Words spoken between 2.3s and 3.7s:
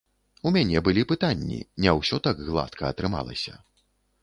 гладка атрымалася.